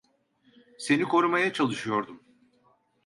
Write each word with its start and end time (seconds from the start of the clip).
Seni 0.77 1.03
korumaya 1.07 1.53
çalışıyordum. 1.53 2.21